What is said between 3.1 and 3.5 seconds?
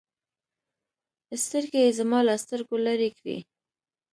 کړې.